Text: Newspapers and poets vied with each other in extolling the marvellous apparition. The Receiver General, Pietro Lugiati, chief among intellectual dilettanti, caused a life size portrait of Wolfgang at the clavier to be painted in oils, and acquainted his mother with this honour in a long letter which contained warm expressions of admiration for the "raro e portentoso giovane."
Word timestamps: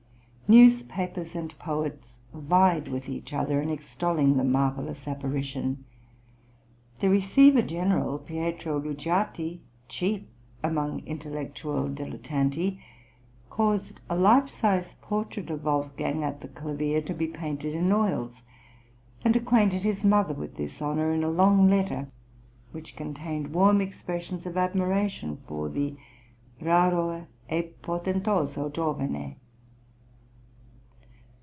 Newspapers 0.51 1.33
and 1.33 1.57
poets 1.59 2.17
vied 2.33 2.89
with 2.89 3.07
each 3.07 3.31
other 3.31 3.61
in 3.61 3.69
extolling 3.69 4.35
the 4.35 4.43
marvellous 4.43 5.07
apparition. 5.07 5.85
The 6.99 7.09
Receiver 7.09 7.61
General, 7.61 8.19
Pietro 8.19 8.77
Lugiati, 8.81 9.61
chief 9.87 10.23
among 10.61 11.05
intellectual 11.07 11.87
dilettanti, 11.87 12.81
caused 13.49 14.01
a 14.09 14.17
life 14.17 14.49
size 14.49 14.97
portrait 15.01 15.49
of 15.49 15.63
Wolfgang 15.63 16.21
at 16.21 16.41
the 16.41 16.49
clavier 16.49 16.99
to 16.99 17.13
be 17.13 17.27
painted 17.27 17.73
in 17.73 17.89
oils, 17.89 18.41
and 19.23 19.33
acquainted 19.37 19.83
his 19.83 20.03
mother 20.03 20.33
with 20.33 20.55
this 20.55 20.81
honour 20.81 21.13
in 21.13 21.23
a 21.23 21.29
long 21.29 21.69
letter 21.69 22.09
which 22.73 22.97
contained 22.97 23.53
warm 23.53 23.79
expressions 23.79 24.45
of 24.45 24.57
admiration 24.57 25.41
for 25.47 25.69
the 25.69 25.95
"raro 26.61 27.25
e 27.49 27.61
portentoso 27.81 28.67
giovane." 28.67 29.37